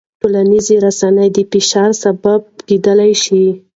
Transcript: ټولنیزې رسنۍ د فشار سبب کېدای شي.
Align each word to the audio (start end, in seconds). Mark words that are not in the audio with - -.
ټولنیزې 0.21 0.75
رسنۍ 0.85 1.27
د 1.33 1.37
فشار 1.51 1.89
سبب 2.03 2.41
کېدای 2.67 3.11
شي. 3.23 3.43